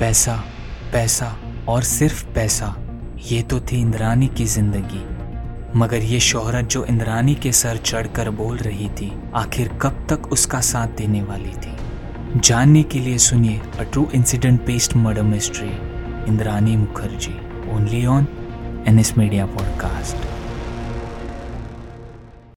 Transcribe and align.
पैसा 0.00 0.34
पैसा 0.92 1.26
और 1.68 1.82
सिर्फ़ 1.82 2.24
पैसा, 2.26 2.74
ये 3.30 3.42
तो 3.42 3.60
थी 3.60 3.80
इंद्रानी 3.80 4.28
की 4.28 4.44
ज़िंदगी। 4.44 5.78
मगर 5.78 5.96
ये 5.96 6.20
शोहरत 6.20 6.64
जो 6.64 6.84
इंद्रानी 6.84 7.34
के 7.34 7.52
सर 7.52 7.76
चढ़कर 7.76 8.30
बोल 8.30 8.56
रही 8.56 8.88
थी, 8.88 9.12
आखिर 9.34 9.68
कब 9.82 10.06
तक 10.10 10.32
उसका 10.32 10.60
साथ 10.60 10.96
देने 10.96 11.22
वाली 11.22 11.52
थी? 11.56 11.76
जानने 12.36 12.82
के 12.82 12.98
लिए 12.98 13.18
सुनिए 13.18 13.60
a 13.78 13.82
true 13.82 14.08
incident 14.14 14.64
based 14.66 14.96
murder 14.96 15.22
mystery 15.22 15.68
Indrani 16.28 16.76
Mukherjee 16.76 17.38
only 17.70 18.04
on 18.06 18.26
N 18.88 18.98
S 18.98 19.16
media 19.18 19.46
podcast 19.46 20.29